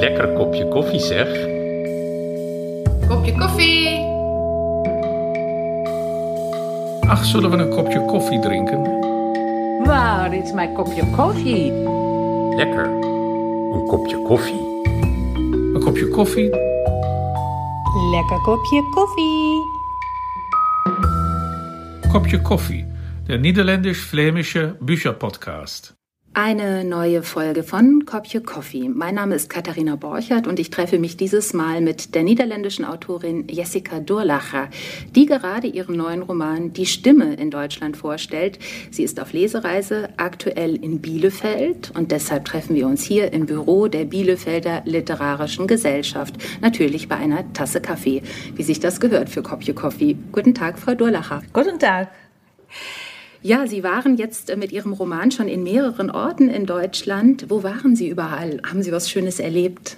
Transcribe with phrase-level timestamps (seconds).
[0.00, 1.28] Lekker kopje koffie zeg.
[3.08, 3.88] Kopje koffie.
[7.08, 8.82] Ach, zullen we een kopje koffie drinken?
[9.84, 11.72] Waar is mijn kopje koffie?
[12.56, 12.84] Lekker.
[13.72, 14.60] Een kopje koffie.
[15.74, 16.50] Een kopje koffie?
[18.10, 19.62] Lekker kopje koffie.
[22.12, 22.86] Kopje koffie.
[23.26, 25.95] Der niederländisch-flämische Bücherpodcast.
[26.38, 28.90] Eine neue Folge von Kopje Coffee.
[28.90, 33.46] Mein Name ist Katharina Borchert und ich treffe mich dieses Mal mit der niederländischen Autorin
[33.48, 34.68] Jessica Durlacher,
[35.14, 38.58] die gerade ihren neuen Roman Die Stimme in Deutschland vorstellt.
[38.90, 43.88] Sie ist auf Lesereise, aktuell in Bielefeld und deshalb treffen wir uns hier im Büro
[43.88, 48.20] der Bielefelder Literarischen Gesellschaft, natürlich bei einer Tasse Kaffee,
[48.54, 50.18] wie sich das gehört für Kopje Coffee.
[50.32, 51.40] Guten Tag, Frau Durlacher.
[51.54, 52.10] Guten Tag.
[53.46, 57.48] Ja, Sie waren jetzt äh, mit Ihrem Roman schon in mehreren Orten in Deutschland.
[57.48, 58.60] Wo waren Sie überall?
[58.68, 59.96] Haben Sie was Schönes erlebt?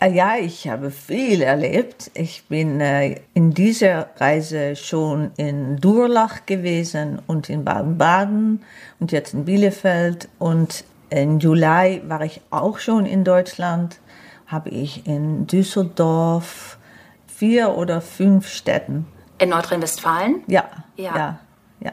[0.00, 2.10] Äh, ja, ich habe viel erlebt.
[2.14, 8.62] Ich bin äh, in dieser Reise schon in Durlach gewesen und in Baden-Baden
[9.00, 10.30] und jetzt in Bielefeld.
[10.38, 13.98] Und im Juli war ich auch schon in Deutschland,
[14.46, 16.78] habe ich in Düsseldorf
[17.26, 19.04] vier oder fünf Städten.
[19.36, 20.36] In Nordrhein-Westfalen?
[20.46, 20.64] Ja,
[20.96, 21.14] Ja.
[21.14, 21.40] ja,
[21.80, 21.92] ja.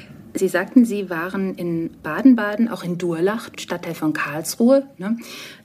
[0.33, 4.87] Sie sagten, Sie waren in Baden-Baden, auch in Durlach, Stadtteil von Karlsruhe.
[4.97, 5.17] Ne?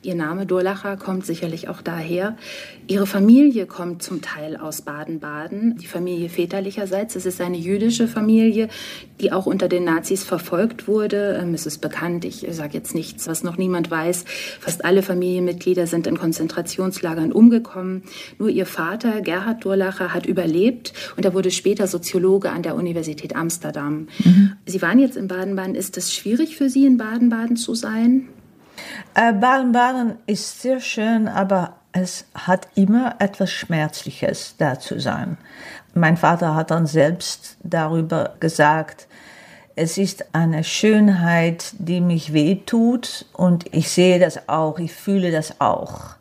[0.02, 2.36] Ihr Name Durlacher kommt sicherlich auch daher.
[2.88, 7.16] Ihre Familie kommt zum Teil aus Baden-Baden, die Familie väterlicherseits.
[7.16, 8.68] Es ist eine jüdische Familie,
[9.20, 11.38] die auch unter den Nazis verfolgt wurde.
[11.40, 14.24] Ähm, Es ist bekannt, ich sage jetzt nichts, was noch niemand weiß.
[14.60, 18.02] Fast alle Familienmitglieder sind in Konzentrationslagern umgekommen.
[18.38, 23.34] Nur ihr Vater, Gerhard Durlacher, hat überlebt und er wurde später Soziologe an der Universität
[23.34, 24.08] Amsterdam.
[24.66, 25.76] Sie waren jetzt in Baden-Baden.
[25.76, 28.28] Ist es schwierig für Sie, in Baden-Baden zu sein?
[29.14, 35.38] Äh, Baden-Baden ist sehr schön, aber es hat immer etwas Schmerzliches da zu sein.
[35.94, 39.06] Mein Vater hat dann selbst darüber gesagt,
[39.76, 45.60] es ist eine Schönheit, die mich wehtut und ich sehe das auch, ich fühle das
[45.60, 46.15] auch,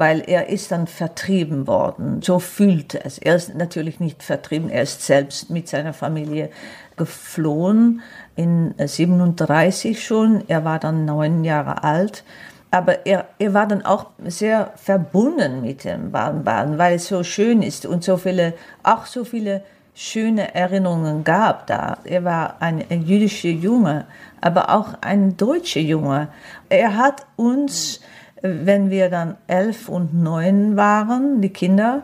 [0.00, 2.22] weil er ist dann vertrieben worden.
[2.22, 3.18] So fühlt es.
[3.18, 6.48] Er ist natürlich nicht vertrieben, er ist selbst mit seiner Familie
[6.96, 8.00] geflohen
[8.34, 10.42] in 37 schon.
[10.48, 12.24] Er war dann neun Jahre alt.
[12.70, 17.60] Aber er, er war dann auch sehr verbunden mit dem Baden-Baden, weil es so schön
[17.62, 21.98] ist und so viele, auch so viele schöne Erinnerungen gab da.
[22.04, 24.06] Er war ein, ein jüdischer Junge,
[24.40, 26.28] aber auch ein deutscher Junge.
[26.70, 28.00] Er hat uns,
[28.42, 32.02] wenn wir dann elf und neun waren, die Kinder,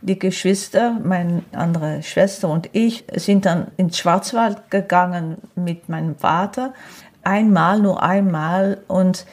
[0.00, 6.74] die Geschwister, meine andere Schwester und ich, sind dann ins Schwarzwald gegangen mit meinem Vater.
[7.22, 8.82] Einmal, nur einmal.
[8.86, 9.24] Und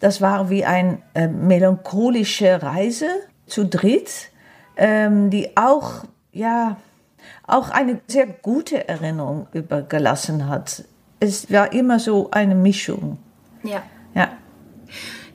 [0.00, 3.08] das war wie eine äh, melancholische Reise
[3.46, 4.30] zu dritt,
[4.76, 6.76] ähm, die auch, ja,
[7.46, 10.84] auch eine sehr gute Erinnerung übergelassen hat.
[11.20, 13.18] Es war immer so eine Mischung.
[13.62, 13.82] Ja.
[14.14, 14.28] Ja.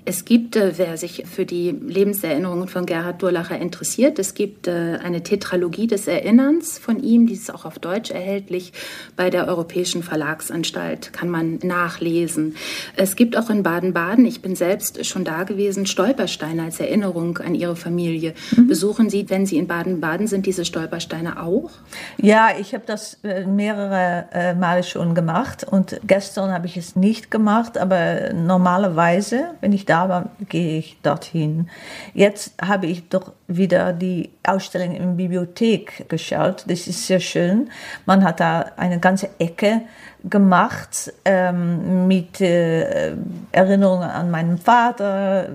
[0.05, 4.99] Es gibt, äh, wer sich für die Lebenserinnerungen von Gerhard Durlacher interessiert, es gibt äh,
[5.01, 8.73] eine Tetralogie des Erinnerns von ihm, die ist auch auf Deutsch erhältlich
[9.15, 12.55] bei der Europäischen Verlagsanstalt, kann man nachlesen.
[12.97, 17.55] Es gibt auch in Baden-Baden, ich bin selbst schon da gewesen, Stolpersteine als Erinnerung an
[17.55, 18.33] Ihre Familie.
[18.67, 21.69] Besuchen Sie, wenn Sie in Baden-Baden sind, diese Stolpersteine auch?
[22.17, 27.31] Ja, ich habe das äh, mehrere Male schon gemacht und gestern habe ich es nicht
[27.31, 31.69] gemacht, aber normalerweise, wenn ich da war, gehe ich dorthin.
[32.13, 36.65] Jetzt habe ich doch wieder die Ausstellung in der Bibliothek geschaut.
[36.67, 37.69] Das ist sehr schön.
[38.05, 39.81] Man hat da eine ganze Ecke
[40.29, 43.13] gemacht ähm, mit äh,
[43.51, 45.50] Erinnerungen an meinen Vater.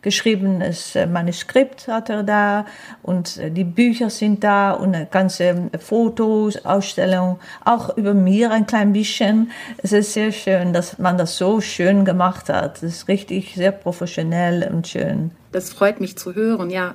[0.00, 2.66] Geschriebenes äh, Manuskript hat er da
[3.02, 8.66] und äh, die Bücher sind da und eine ganze Fotos, Ausstellung, auch über mir ein
[8.66, 9.50] klein bisschen.
[9.78, 12.76] Es ist sehr schön, dass man das so schön gemacht hat.
[12.76, 15.32] Es ist richtig sehr professionell und schön.
[15.52, 16.94] Das freut mich zu hören, ja.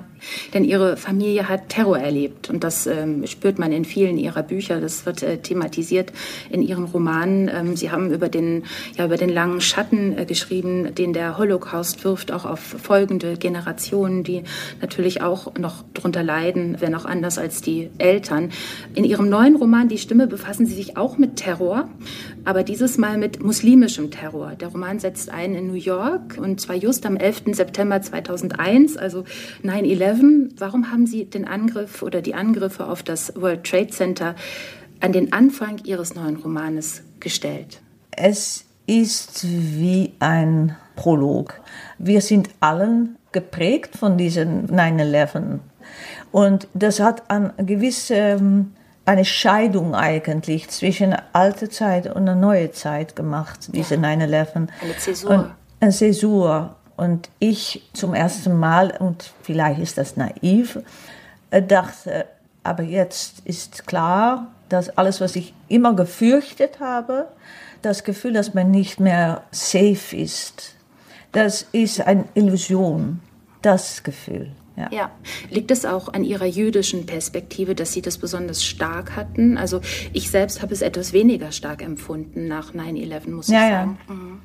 [0.52, 4.80] Denn ihre Familie hat Terror erlebt und das ähm, spürt man in vielen ihrer Bücher.
[4.80, 6.12] Das wird äh, thematisiert
[6.50, 7.48] in ihren Romanen.
[7.48, 8.64] Ähm, sie haben über den,
[8.96, 14.24] ja, über den langen Schatten äh, geschrieben, den der Holocaust wirft, auch auf folgende Generationen,
[14.24, 14.42] die
[14.80, 18.50] natürlich auch noch drunter leiden, wenn auch anders als die Eltern.
[18.94, 21.88] In ihrem neuen Roman Die Stimme befassen sie sich auch mit Terror,
[22.44, 24.56] aber dieses Mal mit muslimischem Terror.
[24.56, 27.42] Der Roman setzt ein in New York und zwar just am 11.
[27.52, 28.02] September
[28.50, 29.24] 2001, also
[29.64, 30.50] 9-11.
[30.58, 34.34] Warum haben Sie den Angriff oder die Angriffe auf das World Trade Center
[35.00, 37.80] an den Anfang Ihres neuen Romanes gestellt?
[38.10, 41.60] Es ist wie ein Prolog.
[41.98, 45.60] Wir sind allen geprägt von diesem 9-11.
[46.32, 48.72] Und das hat eine gewisse ähm,
[49.08, 54.02] eine Scheidung eigentlich zwischen alte Zeit und eine neue Zeit gemacht, diese ja.
[54.02, 54.68] 9-11.
[54.82, 55.30] Eine Zäsur.
[55.30, 55.50] Und
[55.80, 56.76] eine Zäsur.
[56.98, 60.80] Und ich zum ersten Mal, und vielleicht ist das naiv,
[61.52, 62.26] äh, dachte,
[62.64, 67.28] aber jetzt ist klar, dass alles, was ich immer gefürchtet habe,
[67.82, 70.74] das Gefühl, dass man nicht mehr safe ist,
[71.30, 73.20] das ist eine Illusion,
[73.62, 74.50] das Gefühl.
[74.76, 74.88] Ja.
[74.90, 75.10] ja.
[75.50, 79.56] Liegt es auch an Ihrer jüdischen Perspektive, dass Sie das besonders stark hatten?
[79.56, 79.80] Also
[80.12, 83.98] ich selbst habe es etwas weniger stark empfunden nach 9-11, muss ja, ich sagen.
[84.08, 84.14] Ja.
[84.14, 84.40] Mhm.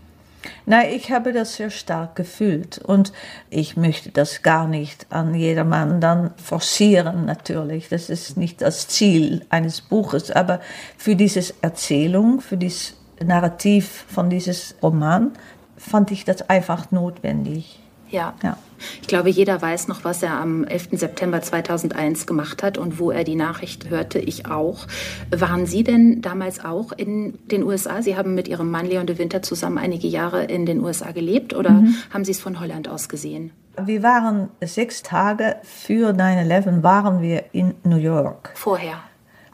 [0.66, 3.14] Nein, ich habe das sehr stark gefühlt und
[3.50, 7.90] ich möchte das gar nicht an jedermann dann forcieren, natürlich.
[7.90, 10.60] Das ist nicht das Ziel eines Buches, aber
[10.98, 15.32] für diese Erzählung, für dieses Narrativ von dieses Roman
[15.78, 17.80] fand ich das einfach notwendig.
[18.10, 18.34] Ja.
[18.44, 18.58] ja.
[19.02, 20.90] Ich glaube, jeder weiß noch, was er am 11.
[20.94, 24.20] September 2001 gemacht hat und wo er die Nachricht hörte.
[24.20, 24.88] Ich auch.
[25.32, 28.02] Waren Sie denn damals auch in den USA?
[28.02, 31.54] Sie haben mit Ihrem Mann Leon de Winter zusammen einige Jahre in den USA gelebt
[31.54, 31.96] oder mhm.
[32.12, 33.52] haben Sie es von Holland aus gesehen?
[33.82, 38.52] Wir waren sechs Tage für 9-11 waren wir in New York.
[38.54, 38.98] Vorher?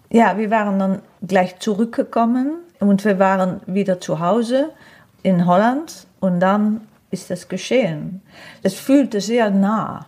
[0.09, 4.71] Ja, wir waren dann gleich zurückgekommen und wir waren wieder zu Hause
[5.23, 6.81] in Holland und dann
[7.11, 8.21] ist das geschehen.
[8.63, 10.06] Es fühlte sehr nah.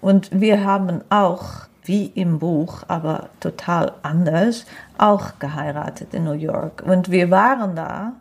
[0.00, 4.66] Und wir haben auch, wie im Buch, aber total anders,
[4.98, 6.82] auch geheiratet in New York.
[6.86, 8.12] Und wir waren da,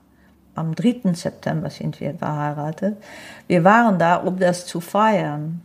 [0.55, 1.13] am 3.
[1.13, 2.97] September sind wir verheiratet,
[3.47, 5.61] wir waren da, um das zu feiern.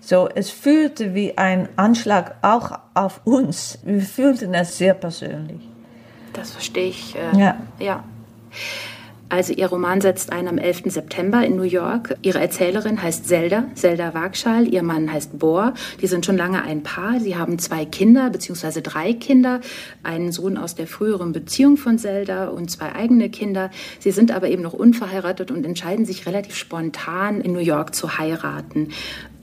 [0.00, 3.78] So, es fühlte wie ein Anschlag auch auf uns.
[3.82, 5.66] Wir fühlten es sehr persönlich.
[6.32, 7.16] Das verstehe ich.
[7.16, 7.56] Äh, ja.
[7.78, 8.04] ja.
[9.32, 10.92] Also ihr Roman setzt ein am 11.
[10.92, 12.16] September in New York.
[12.20, 14.68] Ihre Erzählerin heißt Zelda, Zelda Wagschal.
[14.68, 15.72] Ihr Mann heißt Bohr.
[16.02, 17.18] Die sind schon lange ein Paar.
[17.18, 19.62] Sie haben zwei Kinder, beziehungsweise drei Kinder.
[20.02, 23.70] Einen Sohn aus der früheren Beziehung von Zelda und zwei eigene Kinder.
[24.00, 28.18] Sie sind aber eben noch unverheiratet und entscheiden sich relativ spontan in New York zu
[28.18, 28.88] heiraten.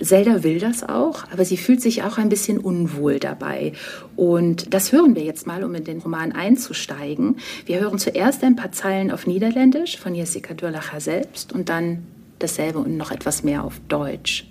[0.01, 3.73] Zelda will das auch, aber sie fühlt sich auch ein bisschen unwohl dabei.
[4.15, 7.37] Und das hören wir jetzt mal, um in den Roman einzusteigen.
[7.65, 12.07] Wir hören zuerst ein paar Zeilen auf Niederländisch von Jessica Durlacher selbst und dann
[12.39, 14.45] dasselbe und noch etwas mehr auf Deutsch.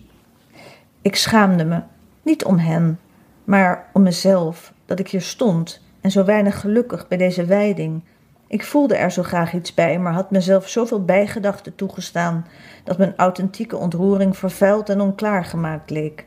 [1.03, 1.83] Ik schaamde me,
[2.23, 2.99] niet om hen,
[3.45, 8.03] maar om mezelf, dat ik hier stond en zo weinig gelukkig bij deze wijding
[8.49, 12.47] Ik voelde er zo graag iets bij, maar had mezelf zoveel bijgedachten toegestaan
[12.85, 16.27] dat mijn authentieke ontroering vervuild en onklaar gemaakt leek.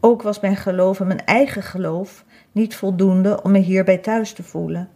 [0.00, 4.42] Ook was mijn geloof in mijn eigen geloof niet voldoende om me hierbij thuis te
[4.42, 4.88] voelen.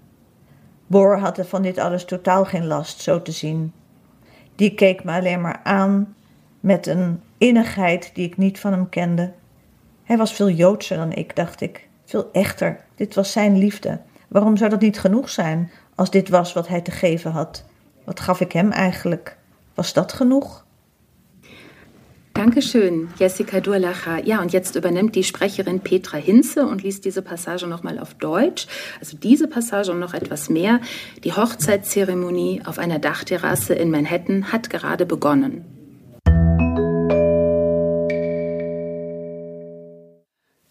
[0.87, 3.73] Boor had er van dit alles totaal geen last, zo te zien.
[4.55, 6.15] Die keek me alleen maar aan
[6.61, 9.33] met een innigheid die ik niet van hem kende.
[10.05, 12.85] Hij was veel joodser dan ik, dacht ik, veel echter.
[12.95, 14.01] Dit was zijn liefde.
[14.29, 17.65] Waarom zou dat niet genoeg zijn als dit was wat hij te geven had.
[18.05, 19.37] Wat gaf ik hem eigenlijk?
[19.75, 20.65] Was dat genoeg?
[22.33, 24.27] Dankeschön, Jessica Durlacher.
[24.27, 28.67] Ja, und jetzt übernimmt die Sprecherin Petra Hinze und liest diese Passage nochmal auf Deutsch.
[28.99, 30.81] Also diese Passage und noch etwas mehr.
[31.23, 35.65] Die Hochzeitszeremonie auf einer Dachterrasse in Manhattan hat gerade begonnen.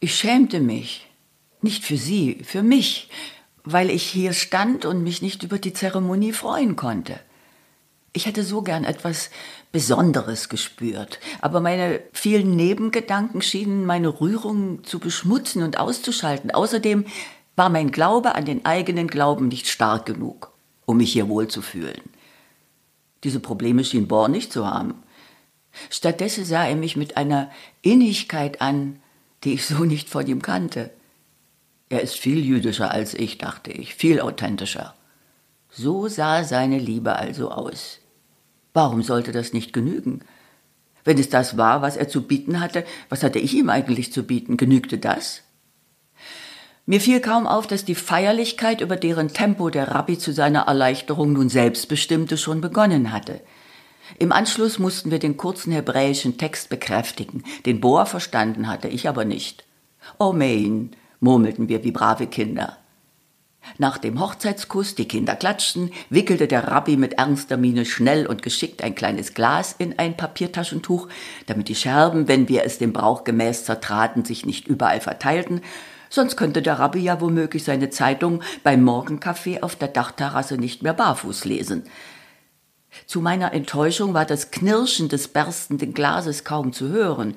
[0.01, 1.07] Ich schämte mich.
[1.61, 3.09] Nicht für sie, für mich,
[3.63, 7.19] weil ich hier stand und mich nicht über die Zeremonie freuen konnte.
[8.15, 9.31] Ich hätte so gern etwas
[9.71, 16.51] Besonderes gespürt, aber meine vielen Nebengedanken schienen meine Rührung zu beschmutzen und auszuschalten.
[16.51, 17.05] Außerdem
[17.55, 20.51] war mein Glaube an den eigenen Glauben nicht stark genug,
[20.85, 22.01] um mich hier wohlzufühlen.
[23.23, 24.95] Diese Probleme schien Bohr nicht zu haben.
[25.89, 27.49] Stattdessen sah er mich mit einer
[27.81, 28.99] Innigkeit an,
[29.43, 30.91] die ich so nicht von ihm kannte.
[31.89, 34.95] Er ist viel jüdischer als ich, dachte ich, viel authentischer.
[35.69, 37.99] So sah seine Liebe also aus.
[38.73, 40.21] Warum sollte das nicht genügen?
[41.03, 44.23] Wenn es das war, was er zu bieten hatte, was hatte ich ihm eigentlich zu
[44.23, 44.57] bieten?
[44.57, 45.41] Genügte das?
[46.85, 51.33] Mir fiel kaum auf, dass die Feierlichkeit, über deren Tempo der Rabbi zu seiner Erleichterung
[51.33, 53.39] nun selbst bestimmte, schon begonnen hatte.
[54.19, 59.23] Im Anschluss mussten wir den kurzen hebräischen Text bekräftigen, den Bohr verstanden hatte, ich aber
[59.23, 59.65] nicht.
[60.19, 60.91] Omein,
[61.23, 62.77] murmelten wir wie brave Kinder.
[63.77, 68.83] Nach dem Hochzeitskuss, die Kinder klatschten, wickelte der Rabbi mit ernster Miene schnell und geschickt
[68.83, 71.07] ein kleines Glas in ein Papiertaschentuch,
[71.45, 75.61] damit die Scherben, wenn wir es dem Brauch gemäß zertraten, sich nicht überall verteilten,
[76.09, 80.93] sonst könnte der Rabbi ja womöglich seine Zeitung beim Morgenkaffee auf der Dachterrasse nicht mehr
[80.93, 81.83] barfuß lesen.
[83.07, 87.35] Zu meiner Enttäuschung war das Knirschen des berstenden Glases kaum zu hören.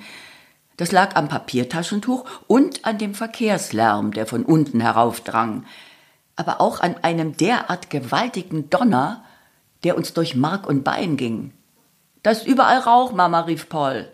[0.76, 5.64] Das lag am Papiertaschentuch und an dem Verkehrslärm, der von unten heraufdrang,
[6.36, 9.24] aber auch an einem derart gewaltigen Donner,
[9.84, 11.52] der uns durch Mark und Bein ging.
[12.22, 14.08] Da ist überall Rauch, Mama, rief Paul.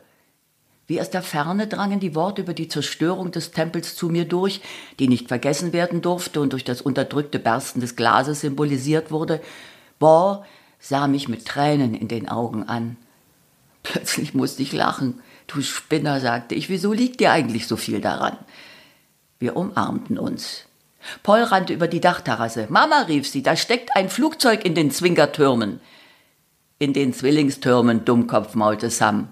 [0.86, 4.60] Wie aus der Ferne drangen die Worte über die Zerstörung des Tempels zu mir durch,
[4.98, 9.40] die nicht vergessen werden durfte und durch das unterdrückte Bersten des Glases symbolisiert wurde.
[9.98, 10.44] Boah
[10.78, 12.96] sah mich mit Tränen in den Augen an.
[13.82, 15.20] Plötzlich musste ich lachen.
[15.52, 18.38] Du Spinner, sagte ich, wieso liegt dir eigentlich so viel daran?
[19.38, 20.66] Wir umarmten uns.
[21.22, 22.66] Paul rannte über die Dachterrasse.
[22.70, 25.80] Mama, rief sie, da steckt ein Flugzeug in den Zwingertürmen.
[26.78, 29.28] In den Zwillingstürmen, Dummkopf, maulte Sam.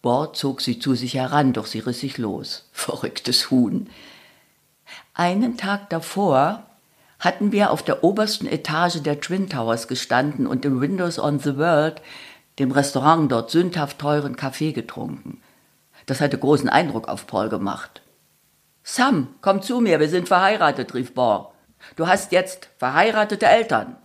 [0.00, 2.68] Bord zog sie zu sich heran, doch sie riss sich los.
[2.72, 3.90] Verrücktes Huhn.
[5.14, 6.64] Einen Tag davor
[7.18, 11.56] hatten wir auf der obersten Etage der Twin Towers gestanden und im Windows on the
[11.56, 12.00] World,
[12.58, 15.40] dem Restaurant dort sündhaft teuren Kaffee getrunken.
[16.06, 18.02] Das hatte großen Eindruck auf Paul gemacht.
[18.82, 21.52] Sam, komm zu mir, wir sind verheiratet, rief Bor.
[21.96, 23.96] Du hast jetzt verheiratete Eltern.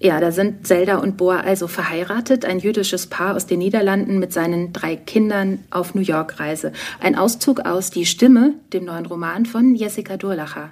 [0.00, 4.32] Ja, da sind Zelda und Boa also verheiratet, ein jüdisches Paar aus den Niederlanden mit
[4.32, 6.72] seinen drei Kindern auf New York-Reise.
[7.00, 10.70] Ein Auszug aus Die Stimme, dem neuen Roman von Jessica Durlacher.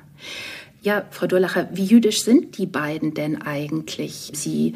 [0.87, 4.31] Ja, Frau Durlacher, wie jüdisch sind die beiden denn eigentlich?
[4.35, 4.75] Sie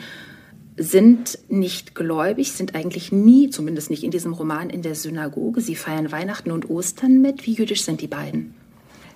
[0.76, 5.60] sind nicht gläubig, sind eigentlich nie, zumindest nicht in diesem Roman, in der Synagoge.
[5.60, 7.46] Sie feiern Weihnachten und Ostern mit.
[7.46, 8.56] Wie jüdisch sind die beiden?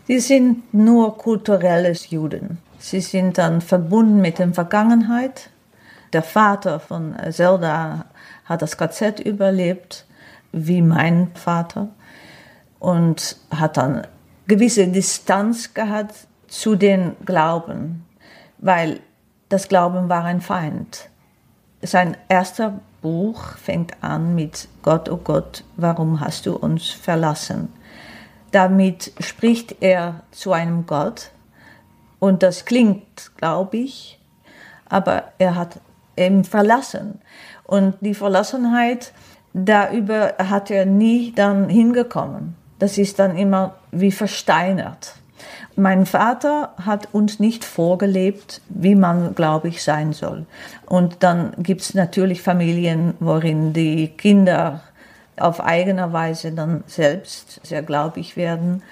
[0.06, 2.58] Sie sind nur kulturelles Juden.
[2.78, 5.50] Sie sind dann verbunden mit der Vergangenheit.
[6.12, 8.04] Der Vater von Zelda
[8.44, 10.06] hat das KZ überlebt,
[10.52, 11.88] wie mein Vater,
[12.78, 14.06] und hat dann
[14.46, 18.06] gewisse Distanz gehabt zu den Glauben,
[18.58, 19.00] weil
[19.48, 21.10] das Glauben war ein Feind.
[21.82, 27.72] Sein erster Buch fängt an mit Gott, oh Gott, warum hast du uns verlassen?
[28.52, 31.32] Damit spricht er zu einem Gott,
[32.20, 34.18] und das klingt, glaube ich,
[34.88, 35.80] aber er hat
[36.16, 37.20] ihn verlassen.
[37.64, 39.12] Und die Verlassenheit,
[39.52, 42.54] darüber hat er nie dann hingekommen.
[42.78, 45.16] Das ist dann immer wie versteinert.
[45.76, 50.46] Mein Vater hat uns nicht vorgelebt, wie man, glaube ich, sein soll.
[50.86, 54.82] Und dann gibt es natürlich Familien, worin die Kinder
[55.36, 58.82] auf eigene Weise dann selbst sehr glaubig werden.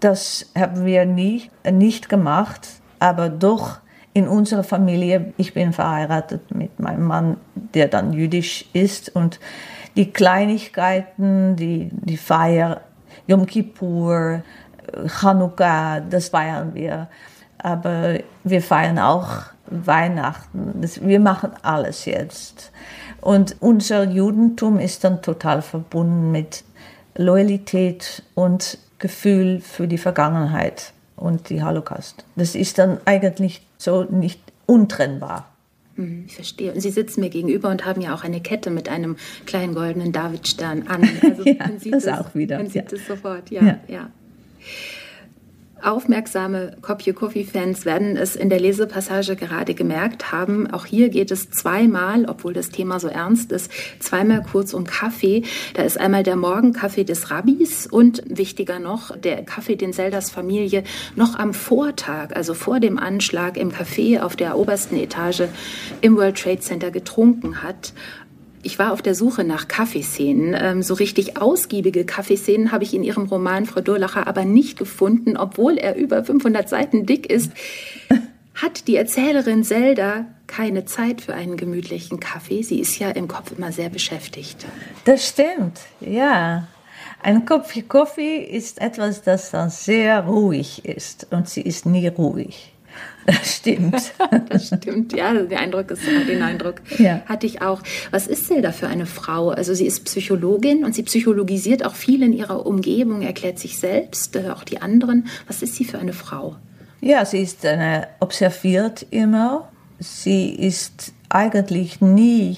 [0.00, 3.80] Das haben wir nie, nicht gemacht, aber doch
[4.12, 9.38] in unserer Familie, ich bin verheiratet mit meinem Mann, der dann jüdisch ist und
[9.96, 12.82] die Kleinigkeiten, die, die Feier,
[13.26, 14.42] Yom Kippur,
[15.06, 17.08] Chanukka, das feiern wir.
[17.58, 19.28] Aber wir feiern auch
[19.66, 20.80] Weihnachten.
[20.80, 22.72] Das, wir machen alles jetzt.
[23.20, 26.64] Und unser Judentum ist dann total verbunden mit
[27.16, 32.24] Loyalität und Gefühl für die Vergangenheit und die Holocaust.
[32.36, 35.48] Das ist dann eigentlich so nicht untrennbar.
[35.96, 36.72] Hm, ich verstehe.
[36.72, 39.16] Und Sie sitzen mir gegenüber und haben ja auch eine Kette mit einem
[39.46, 41.08] kleinen goldenen Davidstern an.
[41.22, 42.58] Also ja, man sieht das es, auch wieder.
[42.58, 43.78] Man sieht es sofort, ja, ja.
[43.88, 44.10] ja.
[45.80, 50.68] Aufmerksame Kopje Coffee-Fans werden es in der Lesepassage gerade gemerkt haben.
[50.68, 55.44] Auch hier geht es zweimal, obwohl das Thema so ernst ist, zweimal kurz um Kaffee.
[55.74, 60.82] Da ist einmal der Morgenkaffee des Rabbis und wichtiger noch, der Kaffee, den Zeldas Familie
[61.14, 65.44] noch am Vortag, also vor dem Anschlag im Café auf der obersten Etage
[66.00, 67.92] im World Trade Center getrunken hat.
[68.62, 70.56] Ich war auf der Suche nach Kaffeeszenen.
[70.58, 75.36] Ähm, so richtig ausgiebige Kaffeeszenen habe ich in ihrem Roman Frau Durlacher aber nicht gefunden,
[75.36, 77.52] obwohl er über 500 Seiten dick ist.
[78.54, 82.62] Hat die Erzählerin Zelda keine Zeit für einen gemütlichen Kaffee?
[82.62, 84.66] Sie ist ja im Kopf immer sehr beschäftigt.
[85.04, 86.66] Das stimmt, ja.
[87.22, 92.72] Ein Kopf Kaffee ist etwas, das dann sehr ruhig ist und sie ist nie ruhig.
[93.28, 93.94] Das stimmt.
[94.48, 97.20] das stimmt, ja, der Eindruck ist, den Eindruck ja.
[97.26, 97.82] hatte ich auch.
[98.10, 99.50] Was ist Zelda für eine Frau?
[99.50, 104.34] Also sie ist Psychologin und sie psychologisiert auch viel in ihrer Umgebung, erklärt sich selbst,
[104.34, 105.26] äh, auch die anderen.
[105.46, 106.56] Was ist sie für eine Frau?
[107.02, 109.68] Ja, sie ist eine, observiert immer.
[109.98, 112.56] Sie ist eigentlich nie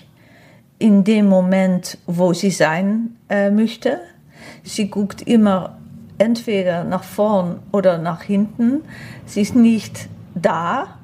[0.78, 3.98] in dem Moment, wo sie sein äh, möchte.
[4.62, 5.78] Sie guckt immer
[6.18, 8.82] entweder nach vorn oder nach hinten.
[9.26, 10.99] Sie ist nicht da.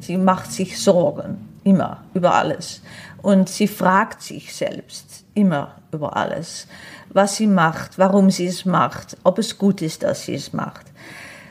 [0.00, 2.82] Sie macht sich Sorgen, immer, über alles.
[3.22, 6.66] Und sie fragt sich selbst immer über alles,
[7.10, 10.86] was sie macht, warum sie es macht, ob es gut ist, dass sie es macht.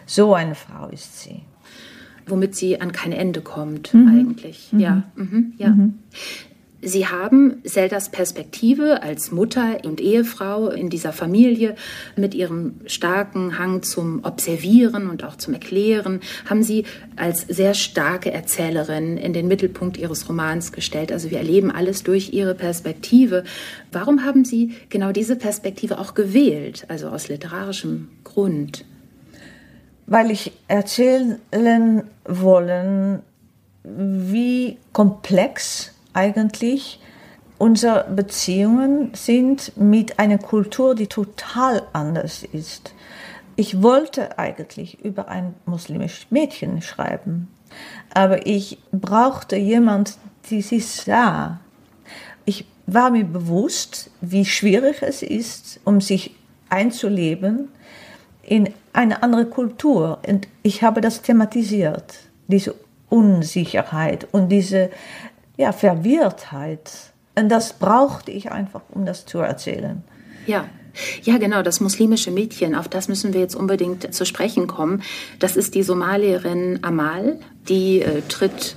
[0.05, 1.43] So eine Frau ist sie.
[2.29, 4.69] womit sie an kein Ende kommt, eigentlich.
[4.71, 5.75] Ja, mhm, ja.
[6.81, 11.75] Sie haben Zeldas Perspektive als Mutter und Ehefrau in dieser Familie
[12.15, 16.85] mit ihrem starken Hang zum Observieren und auch zum Erklären, haben Sie
[17.17, 21.11] als sehr starke Erzählerin in den Mittelpunkt Ihres Romans gestellt.
[21.11, 23.43] Also wir erleben alles durch Ihre Perspektive.
[23.91, 28.85] Warum haben Sie genau diese Perspektive auch gewählt, also aus literarischem Grund?
[30.07, 31.39] Weil ich erzählen
[32.23, 33.19] wollen,
[33.83, 36.99] wie komplex eigentlich
[37.57, 42.93] unsere Beziehungen sind mit einer Kultur, die total anders ist.
[43.55, 47.49] Ich wollte eigentlich über ein muslimisches Mädchen schreiben,
[48.13, 50.17] aber ich brauchte jemand,
[50.49, 51.59] die sie sah.
[52.45, 56.35] Ich war mir bewusst, wie schwierig es ist, um sich
[56.69, 57.67] einzuleben
[58.43, 60.19] in eine andere Kultur.
[60.25, 62.15] Und ich habe das thematisiert,
[62.47, 62.73] diese
[63.09, 64.89] Unsicherheit und diese
[65.59, 66.89] ja, Verwirrtheit.
[67.35, 70.03] Und das brauchte ich einfach, um das zu erzählen.
[70.47, 70.65] Ja.
[71.21, 75.03] Ja, genau, das muslimische Mädchen, auf das müssen wir jetzt unbedingt zu sprechen kommen.
[75.37, 78.75] Das ist die Somalierin Amal, die äh, tritt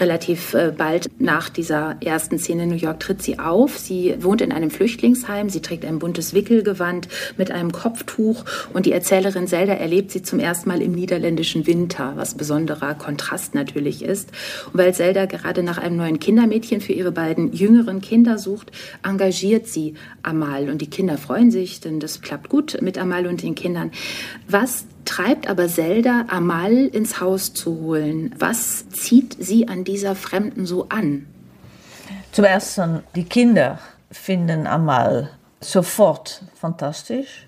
[0.00, 3.78] relativ äh, bald nach dieser ersten Szene in New York tritt sie auf.
[3.78, 5.48] Sie wohnt in einem Flüchtlingsheim.
[5.48, 8.44] Sie trägt ein buntes Wickelgewand mit einem Kopftuch.
[8.72, 13.54] Und die Erzählerin Zelda erlebt sie zum ersten Mal im niederländischen Winter, was besonderer Kontrast
[13.54, 14.30] natürlich ist.
[14.72, 18.72] Und weil Zelda gerade nach einem neuen Kindermädchen für ihre beiden jüngeren Kinder sucht,
[19.02, 20.68] engagiert sie Amal.
[20.68, 23.90] Und die Kinder freuen sich, denn das klappt gut mit Amal und den Kindern.
[24.48, 28.34] Was treibt aber Zelda, Amal ins Haus zu holen.
[28.38, 31.26] Was zieht sie an dieser Fremden so an?
[32.32, 32.80] Zuerst
[33.14, 33.78] die Kinder
[34.10, 37.46] finden Amal sofort fantastisch,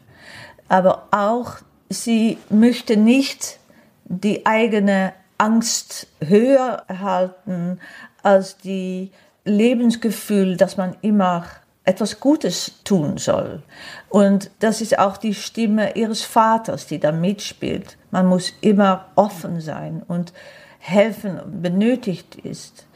[0.68, 1.56] aber auch
[1.90, 3.58] sie möchte nicht
[4.04, 7.78] die eigene Angst höher halten
[8.22, 9.10] als die
[9.44, 11.44] Lebensgefühl, dass man immer
[11.88, 13.62] etwas Gutes tun soll.
[14.10, 17.96] Und das ist auch die Stimme ihres Vaters, die da mitspielt.
[18.10, 20.34] Man muss immer offen sein und
[20.78, 22.86] helfen benötigt ist.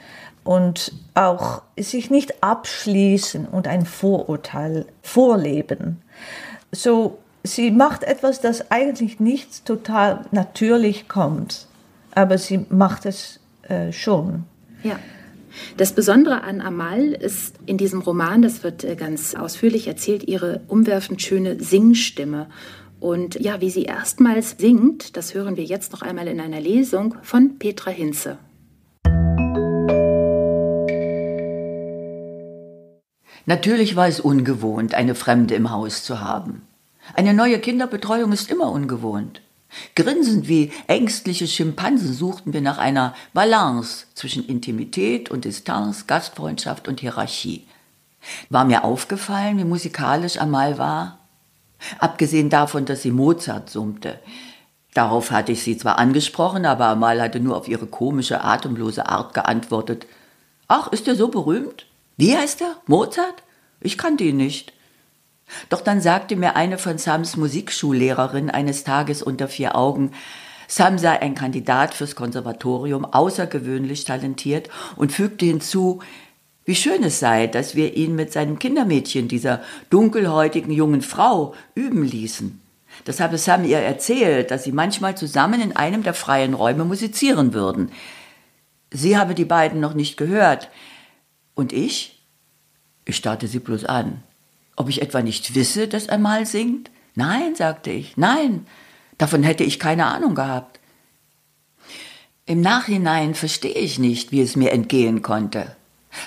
[0.44, 6.02] Und auch sich nicht abschließen und ein Vorurteil vorleben.
[6.72, 11.68] So, sie macht etwas, das eigentlich nicht total natürlich kommt,
[12.14, 14.44] aber sie macht es äh, schon.
[14.82, 14.98] Ja.
[15.76, 20.62] Das Besondere an Amal ist in diesem Roman, das wird äh, ganz ausführlich erzählt, ihre
[20.68, 22.48] umwerfend schöne Singstimme.
[23.00, 27.16] Und ja, wie sie erstmals singt, das hören wir jetzt noch einmal in einer Lesung
[27.22, 28.38] von Petra Hinze.
[33.44, 36.62] Natürlich war es ungewohnt, eine Fremde im Haus zu haben.
[37.14, 39.42] Eine neue Kinderbetreuung ist immer ungewohnt.
[39.94, 47.00] Grinsend wie ängstliche Schimpansen suchten wir nach einer Balance zwischen Intimität und Distanz, Gastfreundschaft und
[47.00, 47.66] Hierarchie.
[48.50, 51.18] War mir aufgefallen, wie musikalisch Amal war?
[51.98, 54.20] Abgesehen davon, dass sie Mozart summte.
[54.94, 59.34] Darauf hatte ich sie zwar angesprochen, aber Amal hatte nur auf ihre komische, atemlose Art
[59.34, 60.06] geantwortet.
[60.68, 61.86] Ach, ist er so berühmt?
[62.16, 62.76] Wie heißt er?
[62.86, 63.42] Mozart?
[63.80, 64.71] Ich kannte ihn nicht.
[65.68, 70.12] Doch dann sagte mir eine von Sams Musikschullehrerinnen eines Tages unter vier Augen,
[70.68, 76.00] Sam sei ein Kandidat fürs Konservatorium, außergewöhnlich talentiert und fügte hinzu,
[76.64, 79.60] wie schön es sei, dass wir ihn mit seinem Kindermädchen, dieser
[79.90, 82.60] dunkelhäutigen jungen Frau, üben ließen.
[83.04, 87.52] Das habe Sam ihr erzählt, dass sie manchmal zusammen in einem der freien Räume musizieren
[87.52, 87.90] würden.
[88.90, 90.68] Sie habe die beiden noch nicht gehört.
[91.54, 92.22] Und ich?
[93.04, 94.22] Ich starrte sie bloß an.
[94.76, 96.90] Ob ich etwa nicht wisse, dass er mal singt?
[97.14, 98.66] Nein, sagte ich, nein,
[99.18, 100.80] davon hätte ich keine Ahnung gehabt.
[102.46, 105.76] Im Nachhinein verstehe ich nicht, wie es mir entgehen konnte.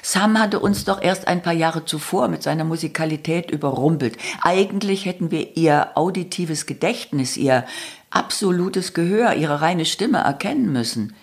[0.01, 4.17] Sam hatte uns doch erst ein paar Jahre zuvor mit seiner Musikalität überrumpelt.
[4.41, 7.65] Eigentlich hätten wir ihr auditives Gedächtnis, ihr
[8.10, 11.15] absolutes Gehör, ihre reine Stimme erkennen müssen.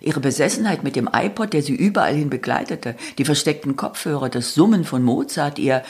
[0.00, 4.84] Ihre Besessenheit mit dem iPod, der sie überall hin begleitete, die versteckten Kopfhörer, das Summen
[4.84, 5.82] von Mozart, ihr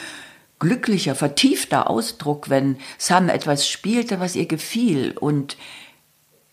[0.65, 5.57] glücklicher, vertiefter Ausdruck, wenn Sam etwas spielte, was ihr gefiel und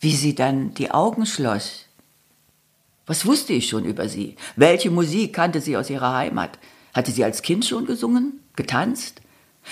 [0.01, 1.87] wie sie dann die Augen schloss.
[3.07, 4.37] Was wusste ich schon über sie?
[4.55, 6.59] Welche Musik kannte sie aus ihrer Heimat?
[6.93, 9.23] Hatte sie als Kind schon gesungen, getanzt?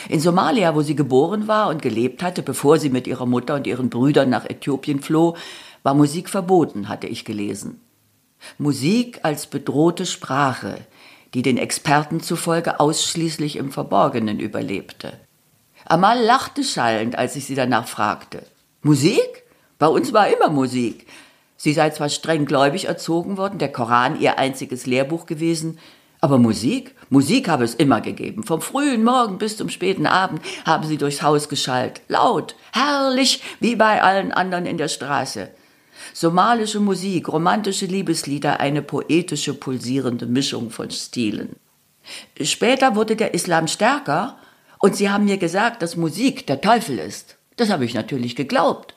[0.08, 3.66] In Somalia, wo sie geboren war und gelebt hatte, bevor sie mit ihrer Mutter und
[3.66, 5.36] ihren Brüdern nach Äthiopien floh,
[5.82, 7.80] war Musik verboten, hatte ich gelesen.
[8.56, 10.78] Musik als bedrohte Sprache,
[11.34, 15.12] die den Experten zufolge ausschließlich im Verborgenen überlebte.
[15.84, 18.44] Amal lachte schallend, als ich sie danach fragte.
[18.82, 19.44] Musik?
[19.78, 21.06] Bei uns war immer Musik.
[21.56, 25.78] Sie sei zwar streng gläubig erzogen worden, der Koran ihr einziges Lehrbuch gewesen,
[26.20, 28.42] aber Musik, Musik habe es immer gegeben.
[28.42, 32.02] Vom frühen Morgen bis zum späten Abend haben sie durchs Haus geschallt.
[32.08, 35.50] Laut, herrlich, wie bei allen anderen in der Straße.
[36.12, 41.56] Somalische Musik, romantische Liebeslieder, eine poetische, pulsierende Mischung von Stilen.
[42.40, 44.36] Später wurde der Islam stärker
[44.78, 47.36] und sie haben mir gesagt, dass Musik der Teufel ist.
[47.56, 48.94] Das habe ich natürlich geglaubt.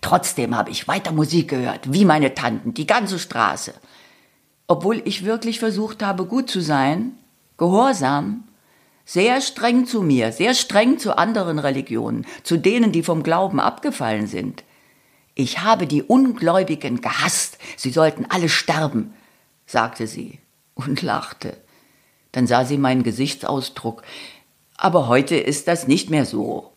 [0.00, 3.72] Trotzdem habe ich weiter Musik gehört, wie meine Tanten, die ganze Straße.
[4.66, 7.12] Obwohl ich wirklich versucht habe, gut zu sein,
[7.56, 8.44] gehorsam,
[9.04, 14.26] sehr streng zu mir, sehr streng zu anderen Religionen, zu denen, die vom Glauben abgefallen
[14.26, 14.62] sind.
[15.40, 19.14] Ich habe die Ungläubigen gehasst, sie sollten alle sterben,
[19.64, 20.38] sagte sie
[20.74, 21.56] und lachte.
[22.32, 24.02] Dann sah sie meinen Gesichtsausdruck.
[24.76, 26.74] Aber heute ist das nicht mehr so.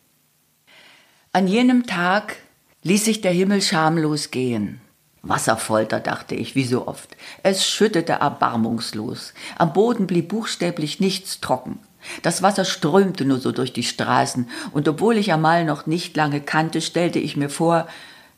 [1.30, 2.36] An jenem Tag
[2.84, 4.80] ließ sich der Himmel schamlos gehen.
[5.20, 7.18] Wasserfolter, dachte ich, wie so oft.
[7.42, 9.34] Es schüttete erbarmungslos.
[9.58, 11.80] Am Boden blieb buchstäblich nichts trocken.
[12.22, 16.40] Das Wasser strömte nur so durch die Straßen, und obwohl ich Amal noch nicht lange
[16.40, 17.86] kannte, stellte ich mir vor,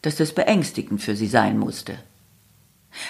[0.06, 1.98] dass das beängstigend für sie sein musste.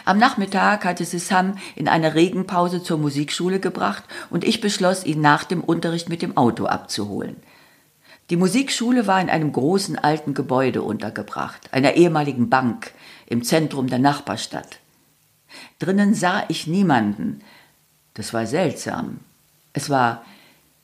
[0.07, 5.21] Am Nachmittag hatte sie Sam in einer Regenpause zur Musikschule gebracht und ich beschloss, ihn
[5.21, 7.37] nach dem Unterricht mit dem Auto abzuholen.
[8.31, 12.93] Die Musikschule war in einem großen alten Gebäude untergebracht, einer ehemaligen Bank
[13.27, 14.79] im Zentrum der Nachbarstadt.
[15.79, 17.43] Drinnen sah ich niemanden.
[18.15, 19.21] Das war seltsam.
[19.75, 20.25] Es war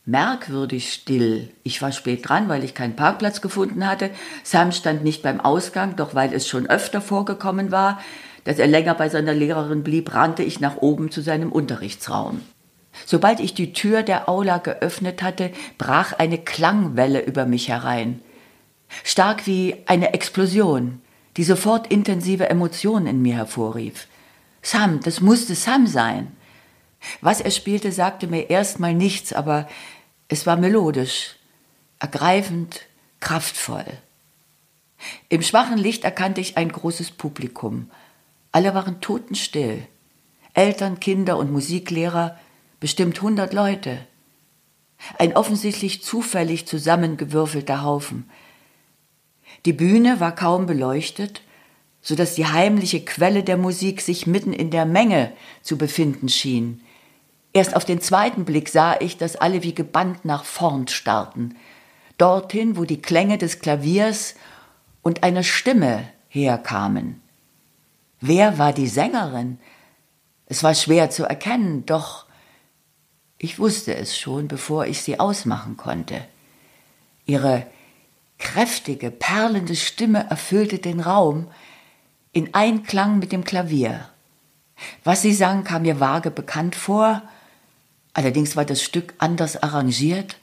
[0.04, 1.50] merkwürdig still.
[1.62, 4.10] Ich war spät dran, weil ich keinen Parkplatz gefunden hatte.
[4.42, 8.00] Sam stand nicht beim Ausgang, doch weil es schon öfter vorgekommen war,
[8.44, 12.40] dass er länger bei seiner Lehrerin blieb, rannte ich nach oben zu seinem Unterrichtsraum.
[13.06, 18.20] Sobald ich die Tür der Aula geöffnet hatte, brach eine Klangwelle über mich herein.
[19.04, 21.00] Stark wie eine Explosion,
[21.36, 24.08] die sofort intensive Emotionen in mir hervorrief.
[24.60, 26.32] Sam, das musste Sam sein.
[27.20, 29.68] Was er spielte, sagte mir erstmal nichts, aber
[30.28, 31.36] es war melodisch,
[31.98, 32.82] ergreifend,
[33.20, 33.84] kraftvoll.
[35.28, 37.90] Im schwachen Licht erkannte ich ein großes Publikum.
[38.52, 39.86] Alle waren totenstill.
[40.54, 42.38] Eltern, Kinder und Musiklehrer,
[42.78, 44.06] bestimmt hundert Leute.
[45.18, 48.28] Ein offensichtlich zufällig zusammengewürfelter Haufen.
[49.64, 51.42] Die Bühne war kaum beleuchtet,
[52.00, 56.80] so dass die heimliche Quelle der Musik sich mitten in der Menge zu befinden schien.
[57.52, 61.56] Erst auf den zweiten Blick sah ich, dass alle wie gebannt nach vorn starrten,
[62.16, 64.34] dorthin, wo die Klänge des Klaviers
[65.02, 67.20] und einer Stimme herkamen.
[68.20, 69.58] Wer war die Sängerin?
[70.46, 72.26] Es war schwer zu erkennen, doch
[73.36, 76.24] ich wusste es schon, bevor ich sie ausmachen konnte.
[77.26, 77.66] Ihre
[78.38, 81.48] kräftige, perlende Stimme erfüllte den Raum
[82.32, 84.08] in Einklang mit dem Klavier.
[85.04, 87.22] Was sie sang, kam mir vage bekannt vor,
[88.14, 90.36] allerdings war das Stück anders arrangiert,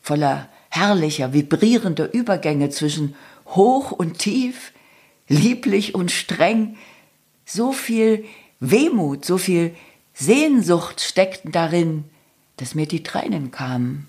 [0.00, 3.14] voller herrlicher, vibrierender Übergänge zwischen
[3.46, 4.72] hoch und tief,
[5.28, 6.76] lieblich und streng,
[7.44, 8.24] so viel
[8.60, 9.74] Wehmut, so viel
[10.14, 12.04] Sehnsucht steckten darin,
[12.56, 14.08] dass mir die Tränen kamen.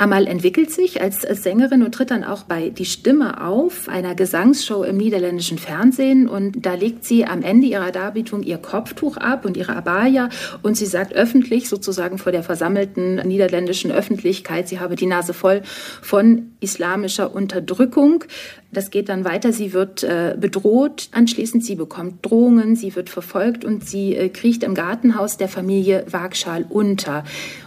[0.00, 4.84] Amal entwickelt sich als Sängerin und tritt dann auch bei Die Stimme auf, einer Gesangsshow
[4.84, 6.28] im niederländischen Fernsehen.
[6.28, 10.28] Und da legt sie am Ende ihrer Darbietung ihr Kopftuch ab und ihre Abaya.
[10.62, 15.62] Und sie sagt öffentlich, sozusagen vor der versammelten niederländischen Öffentlichkeit, sie habe die Nase voll
[16.00, 18.24] von islamischer Unterdrückung.
[18.72, 19.52] Das geht dann weiter.
[19.52, 21.08] Sie wird äh, bedroht.
[21.12, 22.76] Anschließend sie bekommt Drohungen.
[22.76, 27.24] Sie wird verfolgt und sie äh, kriecht im Gartenhaus der Familie Wagschal unter.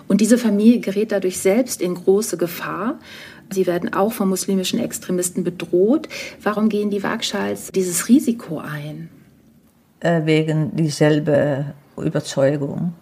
[0.08, 3.00] Und diese Familie gerät dadurch selbst in große Gefahr.
[3.50, 6.08] Sie werden auch von muslimischen Extremisten bedroht.
[6.42, 9.10] Warum gehen die Wagschals dieses Risiko ein?
[10.00, 12.94] Äh, wegen dieselbe Überzeugung,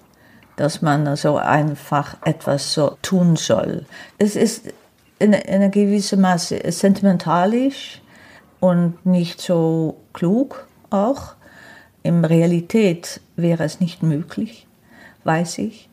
[0.55, 3.85] dass man so einfach etwas so tun soll.
[4.17, 4.73] Es ist
[5.19, 8.01] in, in einer gewissen Maße sentimentalisch
[8.59, 11.35] und nicht so klug auch.
[12.01, 14.65] In Realität wäre es nicht möglich,
[15.25, 15.89] weiß ich.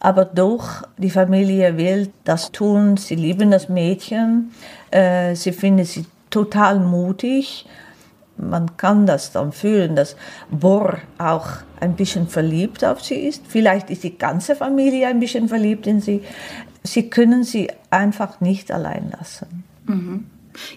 [0.00, 2.96] Aber doch, die Familie will das tun.
[2.96, 4.52] Sie lieben das Mädchen.
[4.90, 7.66] Äh, sie finden sie total mutig.
[8.36, 10.16] Man kann das dann fühlen, dass
[10.50, 11.48] Bor auch
[11.80, 13.44] ein bisschen verliebt auf sie ist.
[13.48, 16.22] Vielleicht ist die ganze Familie ein bisschen verliebt in sie
[16.86, 19.64] sie können sie einfach nicht allein lassen.
[19.86, 20.26] Mhm.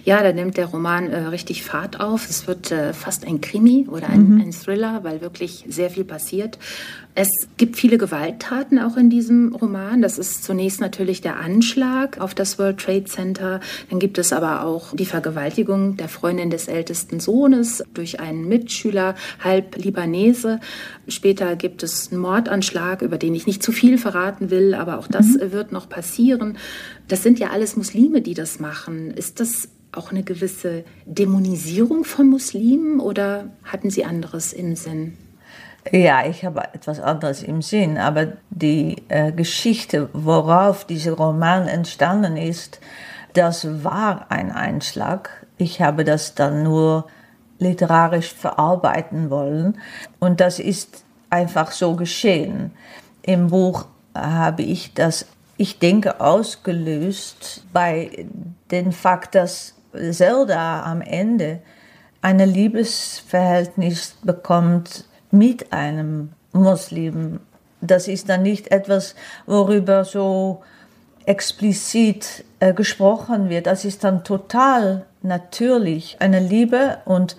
[0.03, 2.29] Ja, da nimmt der Roman äh, richtig Fahrt auf.
[2.29, 4.41] Es wird äh, fast ein Krimi oder ein, mhm.
[4.41, 6.59] ein Thriller, weil wirklich sehr viel passiert.
[7.15, 10.01] Es gibt viele Gewalttaten auch in diesem Roman.
[10.01, 13.59] Das ist zunächst natürlich der Anschlag auf das World Trade Center.
[13.89, 19.15] Dann gibt es aber auch die Vergewaltigung der Freundin des ältesten Sohnes durch einen Mitschüler,
[19.43, 20.59] halb Libanese.
[21.07, 25.07] Später gibt es einen Mordanschlag, über den ich nicht zu viel verraten will, aber auch
[25.07, 25.51] das mhm.
[25.51, 26.57] wird noch passieren.
[27.07, 29.11] Das sind ja alles Muslime, die das machen.
[29.11, 35.17] Ist das auch eine gewisse Dämonisierung von Muslimen oder hatten Sie anderes im Sinn?
[35.91, 42.37] Ja, ich habe etwas anderes im Sinn, aber die äh, Geschichte, worauf dieser Roman entstanden
[42.37, 42.79] ist,
[43.33, 45.45] das war ein Einschlag.
[45.57, 47.07] Ich habe das dann nur
[47.59, 49.79] literarisch verarbeiten wollen
[50.19, 52.71] und das ist einfach so geschehen.
[53.21, 55.25] Im Buch habe ich das,
[55.57, 58.25] ich denke, ausgelöst bei
[58.71, 59.75] dem Fakt, dass
[60.11, 61.59] Zelda am Ende
[62.21, 67.39] ein Liebesverhältnis bekommt mit einem Muslim.
[67.81, 69.15] Das ist dann nicht etwas,
[69.45, 70.61] worüber so
[71.25, 73.67] explizit äh, gesprochen wird.
[73.67, 77.37] Das ist dann total natürlich eine Liebe und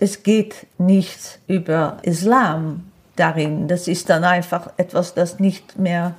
[0.00, 3.68] es geht nicht über Islam darin.
[3.68, 6.14] Das ist dann einfach etwas, das nicht mehr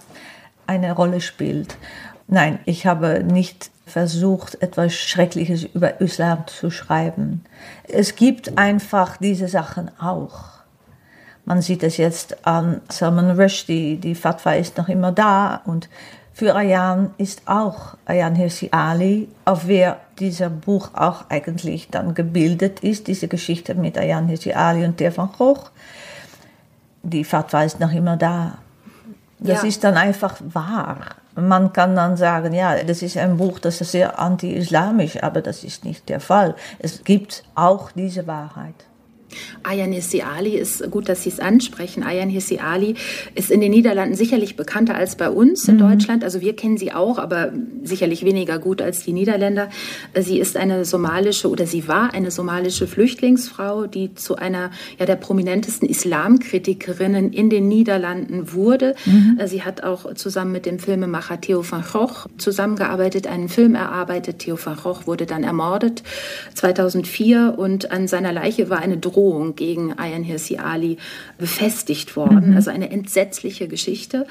[0.68, 1.78] eine Rolle spielt.
[2.28, 7.44] Nein, ich habe nicht versucht, etwas Schreckliches über Islam zu schreiben.
[7.88, 10.59] Es gibt einfach diese Sachen auch.
[11.50, 15.90] Man sieht es jetzt an Salman Rushdie, die Fatwa ist noch immer da und
[16.32, 22.82] für Ayan ist auch Ayan Hirsi Ali, auf wer dieser Buch auch eigentlich dann gebildet
[22.82, 25.72] ist, diese Geschichte mit Ayan Hirsi Ali und der van Gogh.
[27.02, 28.60] Die Fatwa ist noch immer da.
[29.40, 29.70] Das ja.
[29.70, 30.98] ist dann einfach wahr.
[31.34, 35.64] Man kann dann sagen, ja, das ist ein Buch, das ist sehr anti-islamisch, aber das
[35.64, 36.54] ist nicht der Fall.
[36.78, 38.86] Es gibt auch diese Wahrheit.
[39.64, 42.04] Ayan Hirsi Ali ist gut, dass Sie es ansprechen.
[42.04, 42.96] Ayan Hirsi Ali
[43.36, 45.80] ist in den Niederlanden sicherlich bekannter als bei uns in mhm.
[45.80, 46.24] Deutschland.
[46.24, 47.52] Also wir kennen sie auch, aber
[47.84, 49.70] sicherlich weniger gut als die Niederländer.
[50.20, 55.16] Sie ist eine somalische oder sie war eine somalische Flüchtlingsfrau, die zu einer ja, der
[55.16, 58.96] prominentesten Islamkritikerinnen in den Niederlanden wurde.
[59.06, 59.40] Mhm.
[59.46, 64.40] Sie hat auch zusammen mit dem Filmemacher Theo van Gogh zusammengearbeitet, einen Film erarbeitet.
[64.40, 66.04] Theo van Gogh wurde dann ermordet
[66.56, 70.98] 2004 und an seiner Leiche war eine Drohung Drohung gegen Ayan Hirsi Ali
[71.38, 72.52] befestigt worden.
[72.52, 72.56] Mhm.
[72.56, 74.26] Also eine entsetzliche Geschichte.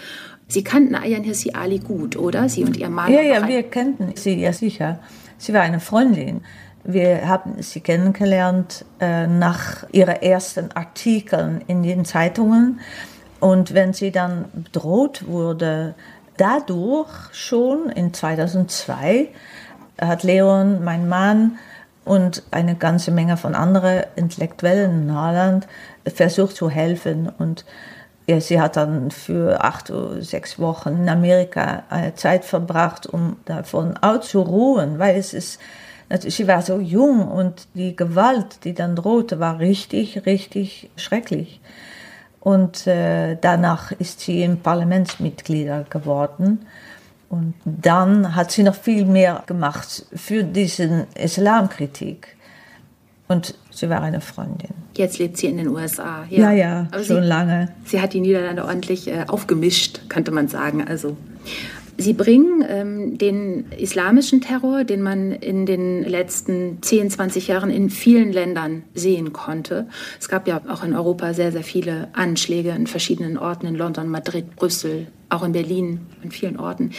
[0.47, 2.49] Sie kannten Ayan Hirsi Ali gut, oder?
[2.49, 3.13] Sie und Ihr Mann?
[3.13, 5.01] Ja, ja, wir kannten sie ja sicher.
[5.37, 6.41] Sie war eine Freundin.
[6.85, 12.81] Wir haben sie kennengelernt äh, nach ihren ersten Artikeln in den Zeitungen.
[13.41, 15.95] Und wenn sie dann bedroht wurde,
[16.39, 19.29] dadurch schon in 2002
[20.01, 21.59] hat Leon, mein Mann,
[22.09, 25.69] und eine ganze Menge von anderen Intellektuellen in Holland
[26.07, 27.29] versucht zu helfen.
[27.29, 27.65] Und
[28.27, 33.37] ja, sie hat dann für acht oder sechs Wochen in Amerika eine Zeit verbracht, um
[33.45, 35.61] davon auszuruhen, weil es ist,
[36.21, 41.61] sie war so jung und die Gewalt, die dann drohte, war richtig, richtig schrecklich.
[42.41, 46.67] Und äh, danach ist sie im Parlamentsmitglied geworden.
[47.29, 52.37] Und dann hat sie noch viel mehr gemacht für diese Islamkritik.
[53.29, 54.71] Und sie war eine Freundin.
[54.97, 56.25] Jetzt lebt sie in den USA.
[56.31, 57.69] Ja, ja, ja schon sie, lange.
[57.85, 60.89] Sie hat die Niederlande ordentlich äh, aufgemischt, könnte man sagen.
[60.89, 61.17] Also
[62.01, 67.91] Sie bringen ähm, den islamischen Terror, den man in den letzten 10, 20 Jahren in
[67.91, 69.89] vielen Ländern sehen konnte.
[70.21, 74.09] Es gab ja auch in Europa sehr, sehr viele Anschläge in verschiedenen Orten, in London,
[74.09, 76.93] Madrid, Brüssel, auch in Berlin, an vielen Orten.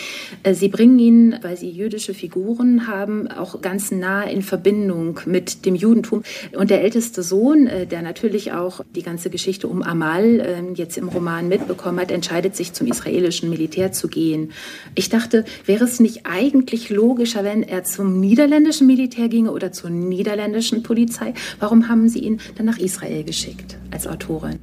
[0.44, 5.66] Äh, sie bringen ihn, weil sie jüdische Figuren haben, auch ganz nah in Verbindung mit
[5.66, 6.24] dem Judentum.
[6.56, 10.98] Und der älteste Sohn, äh, der natürlich auch die ganze Geschichte um Amal ähm, jetzt
[10.98, 14.52] im Roman mitbekommen hat, entscheidet sich zum israelischen Militär zu gehen.
[14.94, 19.90] Ich dachte, wäre es nicht eigentlich logischer, wenn er zum niederländischen Militär ginge oder zur
[19.90, 21.34] niederländischen Polizei?
[21.60, 24.60] Warum haben Sie ihn dann nach Israel geschickt als Autorin?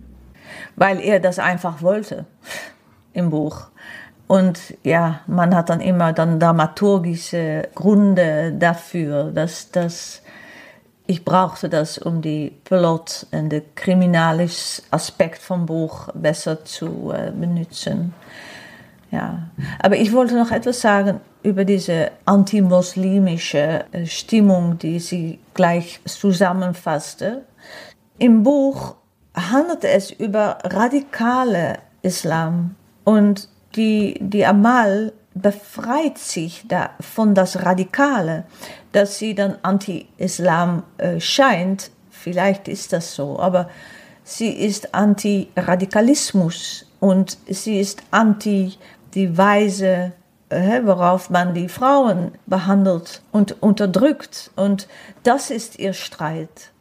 [0.76, 2.26] Weil er das einfach wollte
[3.16, 3.68] im Buch.
[4.26, 10.22] Und ja, man hat dann immer dann dramaturgische Gründe dafür, dass das
[11.08, 17.30] ich brauchte das, um die Plot und den kriminalischen Aspekt vom Buch besser zu äh,
[17.30, 18.12] benutzen.
[19.12, 19.48] Ja,
[19.78, 27.44] aber ich wollte noch etwas sagen über diese antimuslimische äh, Stimmung, die sie gleich zusammenfasste.
[28.18, 28.96] Im Buch
[29.32, 32.74] handelt es über radikale Islam
[33.06, 38.44] und die, die Amal, befreit sich da von das Radikale,
[38.92, 41.90] dass sie dann anti-Islam äh, scheint.
[42.10, 43.68] Vielleicht ist das so, aber
[44.24, 48.76] sie ist anti-Radikalismus und sie ist anti
[49.14, 50.12] die Weise,
[50.48, 54.50] äh, worauf man die Frauen behandelt und unterdrückt.
[54.56, 54.88] Und
[55.22, 56.72] das ist ihr Streit.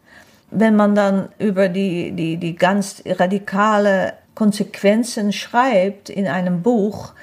[0.50, 7.14] Wenn man dann über die, die, die ganz radikale Konsequenzen schreibt in einem Buch,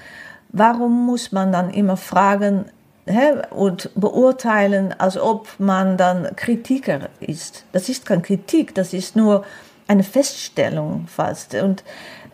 [0.49, 2.65] warum muss man dann immer fragen
[3.07, 7.65] hä, und beurteilen, als ob man dann Kritiker ist?
[7.73, 9.45] Das ist keine Kritik, das ist nur
[9.87, 11.55] eine Feststellung fast.
[11.55, 11.85] Und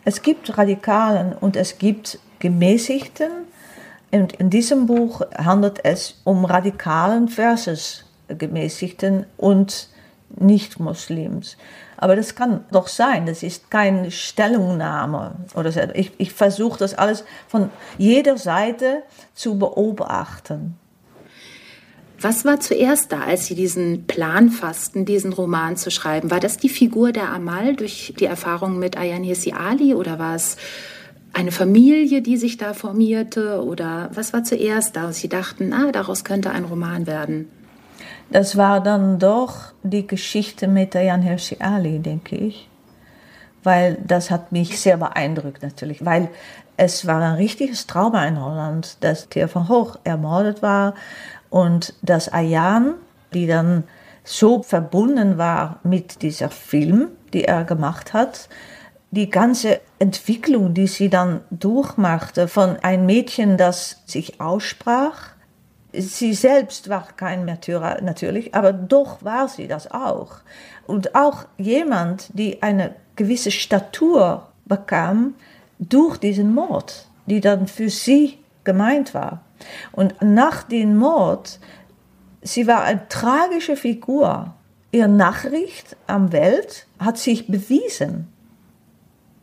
[0.05, 3.31] es gibt Radikalen und es gibt Gemäßigten.
[4.11, 9.89] Und in diesem Buch handelt es um Radikalen versus Gemäßigten und
[10.37, 11.57] Nicht-Muslims.
[11.97, 15.37] Aber das kann doch sein, das ist keine Stellungnahme.
[15.55, 15.81] Oder so.
[15.95, 19.03] ich, ich versuche das alles von jeder Seite
[19.35, 20.77] zu beobachten.
[22.21, 26.33] Was war zuerst da, als Sie diesen Plan fassten, diesen Roman zu schreiben?
[26.33, 30.35] War das die Figur der Amal durch die Erfahrung mit Ayan Hirsi Ali oder war
[30.35, 30.57] es
[31.33, 33.63] eine Familie, die sich da formierte?
[33.63, 35.07] Oder was war zuerst da?
[35.07, 37.49] Und Sie dachten, ah, daraus könnte ein Roman werden.
[38.31, 42.69] Das war dann doch die Geschichte mit Jan Hirsi Ali, denke ich.
[43.63, 46.29] Weil das hat mich sehr beeindruckt natürlich, weil
[46.77, 50.95] es war ein richtiges Trauma in Holland, dass Theo van Hoch ermordet war
[51.51, 52.95] und dass Ayan,
[53.35, 53.85] die dann
[54.23, 58.49] so verbunden war mit dieser Film, die er gemacht hat,
[59.11, 65.31] die ganze Entwicklung, die sie dann durchmachte, von ein Mädchen, das sich aussprach,
[65.93, 70.39] sie selbst war kein Märtyrer natürlich, aber doch war sie das auch.
[70.87, 75.35] Und auch jemand, die eine gewisse Statur bekam
[75.79, 79.43] durch diesen Mord, die dann für sie gemeint war.
[79.93, 81.59] Und nach dem Mord,
[82.43, 84.55] sie war eine tragische Figur.
[84.91, 88.33] Ihre Nachricht am Welt hat sich bewiesen.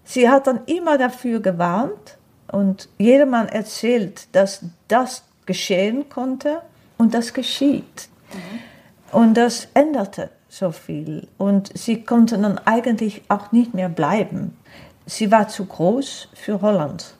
[0.03, 2.17] Sie hat dann immer dafür gewarnt
[2.51, 6.61] und jedermann erzählt, dass das geschehen konnte
[6.97, 8.09] und das geschieht.
[8.33, 9.17] Mhm.
[9.17, 14.57] Und das änderte so viel und sie konnte dann eigentlich auch nicht mehr bleiben.
[15.05, 17.13] Sie war zu groß für Holland.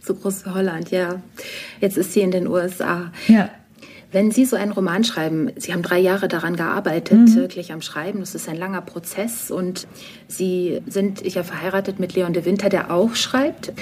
[0.00, 1.20] Zu groß für Holland, ja.
[1.80, 3.10] Jetzt ist sie in den USA.
[3.26, 3.50] Ja.
[4.12, 7.34] Wenn Sie so einen Roman schreiben, Sie haben drei Jahre daran gearbeitet, mhm.
[7.34, 9.88] wirklich am Schreiben, das ist ein langer Prozess und
[10.28, 13.72] Sie sind ja verheiratet mit Leon de Winter, der auch schreibt.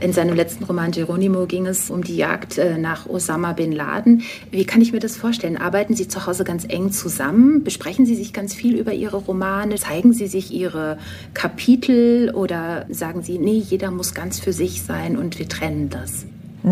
[0.00, 4.22] In seinem letzten Roman Geronimo ging es um die Jagd äh, nach Osama bin Laden.
[4.52, 5.56] Wie kann ich mir das vorstellen?
[5.56, 7.64] Arbeiten Sie zu Hause ganz eng zusammen?
[7.64, 9.74] Besprechen Sie sich ganz viel über Ihre Romane?
[9.74, 10.98] Zeigen Sie sich Ihre
[11.34, 16.26] Kapitel oder sagen Sie, nee, jeder muss ganz für sich sein und wir trennen das?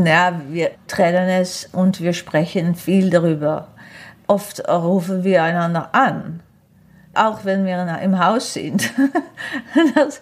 [0.05, 3.69] Ja, wir trennen es und wir sprechen viel darüber.
[4.27, 6.41] Oft rufen wir einander an,
[7.15, 8.91] auch wenn wir im Haus sind.
[9.95, 10.21] das,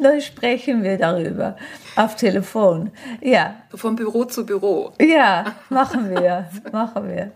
[0.00, 1.56] dann sprechen wir darüber
[1.96, 2.90] auf Telefon.
[3.22, 3.54] Ja.
[3.74, 4.92] Vom Büro zu Büro.
[5.00, 7.32] Ja, machen wir, machen wir.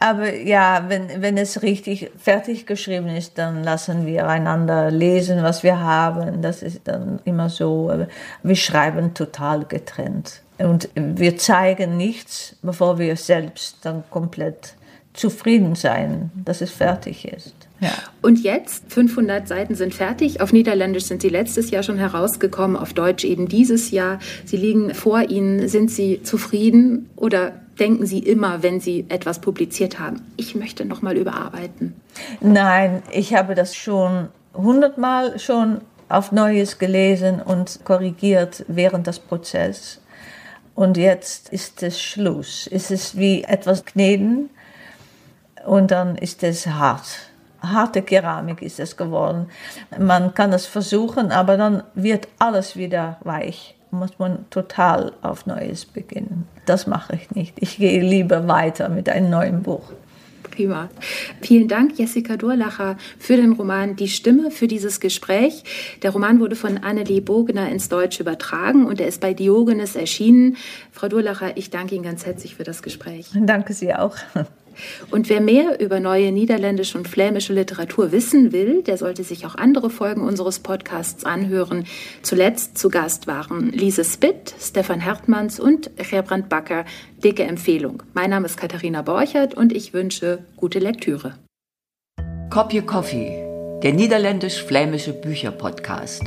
[0.00, 5.64] Aber ja, wenn, wenn es richtig fertig geschrieben ist, dann lassen wir einander lesen, was
[5.64, 6.40] wir haben.
[6.40, 8.06] Das ist dann immer so.
[8.44, 10.42] Wir schreiben total getrennt.
[10.58, 14.74] Und wir zeigen nichts, bevor wir selbst dann komplett
[15.14, 17.54] zufrieden sein, dass es fertig ist.
[17.80, 17.90] Ja.
[18.22, 20.40] Und jetzt, 500 Seiten sind fertig.
[20.40, 24.18] Auf Niederländisch sind sie letztes Jahr schon herausgekommen, auf Deutsch eben dieses Jahr.
[24.44, 25.68] Sie liegen vor Ihnen.
[25.68, 31.02] Sind Sie zufrieden oder denken Sie immer, wenn Sie etwas publiziert haben, ich möchte noch
[31.02, 31.94] mal überarbeiten?
[32.40, 40.00] Nein, ich habe das schon hundertmal schon auf Neues gelesen und korrigiert während des Prozesses.
[40.78, 42.68] Und jetzt ist es Schluss.
[42.70, 44.48] Es ist wie etwas kneten
[45.66, 47.02] und dann ist es hart.
[47.60, 49.48] Harte Keramik ist es geworden.
[49.98, 53.74] Man kann es versuchen, aber dann wird alles wieder weich.
[53.90, 56.46] Muss man total auf Neues beginnen.
[56.64, 57.56] Das mache ich nicht.
[57.56, 59.90] Ich gehe lieber weiter mit einem neuen Buch.
[60.58, 60.90] Prima.
[61.40, 65.62] Vielen Dank, Jessica Durlacher, für den Roman Die Stimme, für dieses Gespräch.
[66.02, 70.56] Der Roman wurde von Annelie Bogner ins Deutsche übertragen und er ist bei Diogenes erschienen.
[70.90, 73.30] Frau Durlacher, ich danke Ihnen ganz herzlich für das Gespräch.
[73.34, 74.16] Danke Sie auch.
[75.10, 79.54] Und wer mehr über neue niederländische und flämische Literatur wissen will, der sollte sich auch
[79.54, 81.84] andere Folgen unseres Podcasts anhören.
[82.22, 86.84] Zuletzt zu Gast waren Lise Spitt, Stefan Hertmanns und Gerbrand Backer.
[87.22, 88.02] Dicke Empfehlung.
[88.14, 91.34] Mein Name ist Katharina Borchert und ich wünsche gute Lektüre.
[92.50, 93.44] Kopje Coffee,
[93.82, 96.22] der niederländisch-flämische Bücherpodcast.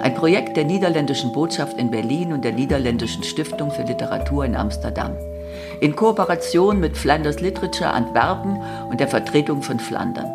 [0.00, 5.16] Ein Projekt der Niederländischen Botschaft in Berlin und der Niederländischen Stiftung für Literatur in Amsterdam.
[5.80, 8.60] In Kooperation mit Flanders Literature Antwerpen
[8.90, 10.32] und der Vertretung von Flandern.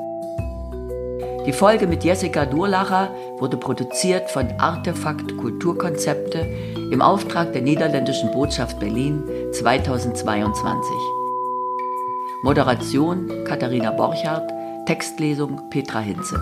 [1.45, 6.45] Die Folge mit Jessica Durlacher wurde produziert von Artefakt Kulturkonzepte
[6.91, 9.23] im Auftrag der Niederländischen Botschaft Berlin
[9.53, 10.91] 2022.
[12.43, 14.51] Moderation Katharina Borchardt,
[14.85, 16.39] Textlesung Petra Hinze.